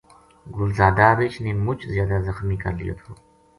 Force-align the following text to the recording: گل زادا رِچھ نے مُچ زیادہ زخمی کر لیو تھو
گل 0.55 0.69
زادا 0.77 1.07
رِچھ 1.17 1.39
نے 1.43 1.51
مُچ 1.65 1.79
زیادہ 1.93 2.17
زخمی 2.27 2.57
کر 2.63 2.73
لیو 2.79 2.95
تھو 3.01 3.11